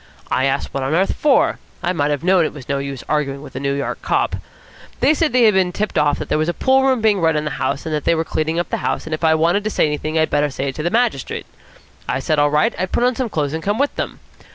[0.31, 1.59] I asked what on earth for.
[1.83, 4.35] I might have known it was no use arguing with a New York cop.
[4.99, 7.35] They said they had been tipped off that there was a pool room being run
[7.35, 9.63] in the house, and that they were cleaning up the house, and if I wanted
[9.63, 11.45] to say anything I'd better say it to the magistrate.
[12.09, 14.19] I said, all right, I'd put on some clothes and come with them.